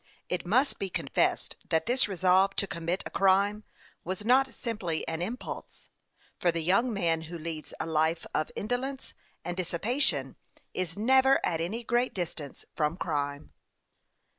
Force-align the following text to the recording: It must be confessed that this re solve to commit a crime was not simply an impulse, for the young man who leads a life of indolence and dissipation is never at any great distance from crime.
It 0.29 0.47
must 0.47 0.79
be 0.79 0.89
confessed 0.89 1.57
that 1.69 1.85
this 1.85 2.07
re 2.07 2.15
solve 2.15 2.55
to 2.55 2.65
commit 2.65 3.03
a 3.05 3.11
crime 3.11 3.63
was 4.03 4.25
not 4.25 4.51
simply 4.51 5.07
an 5.07 5.21
impulse, 5.21 5.89
for 6.39 6.51
the 6.51 6.63
young 6.63 6.91
man 6.91 7.21
who 7.29 7.37
leads 7.37 7.71
a 7.79 7.85
life 7.85 8.25
of 8.33 8.49
indolence 8.55 9.13
and 9.45 9.55
dissipation 9.55 10.37
is 10.73 10.97
never 10.97 11.39
at 11.45 11.61
any 11.61 11.83
great 11.83 12.15
distance 12.15 12.65
from 12.73 12.97
crime. 12.97 13.53